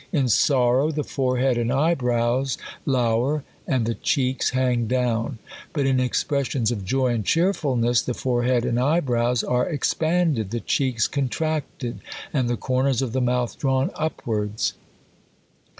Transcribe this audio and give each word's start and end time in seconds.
In 0.11 0.29
sorrow 0.29 0.89
the 0.89 1.03
forehead 1.03 1.59
and 1.59 1.71
eyebrows 1.71 2.57
lour, 2.87 3.43
and 3.67 3.85
the 3.85 3.93
checks 3.93 4.49
hang 4.49 4.87
down. 4.87 5.37
But 5.73 5.85
in 5.85 5.99
expressions 5.99 6.71
of 6.71 6.83
joy 6.83 7.09
and 7.13 7.23
cheerfulness, 7.23 8.01
the 8.01 8.15
foreheed 8.15 8.65
and 8.65 8.79
eyebrows 8.79 9.43
are 9.43 9.69
expanded, 9.69 10.49
the 10.49 10.59
checks 10.59 11.07
contracted, 11.07 11.99
and 12.33 12.49
the 12.49 12.57
corners 12.57 13.03
of 13.03 13.13
the 13.13 13.21
mouth 13.21 13.59
drawn 13.59 13.91
up 13.93 14.25
wards. 14.25 14.73